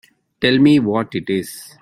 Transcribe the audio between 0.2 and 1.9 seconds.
Tell me what it is.